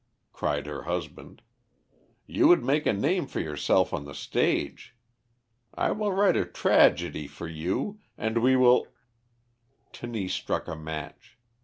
cried 0.33 0.65
her 0.65 0.81
husband. 0.85 1.43
"You 2.25 2.47
would 2.47 2.63
make 2.63 2.87
a 2.87 2.91
name 2.91 3.27
for 3.27 3.39
yourself 3.39 3.93
on 3.93 4.05
the 4.05 4.15
stage. 4.15 4.95
I 5.75 5.91
will 5.91 6.11
write 6.11 6.35
a 6.35 6.43
tragedy 6.43 7.27
for 7.27 7.47
you, 7.47 7.99
and 8.17 8.39
we 8.41 8.55
will" 8.55 8.87
Tenise 9.93 10.33
struck 10.33 10.65
the 10.65 10.75
match. 10.75 11.37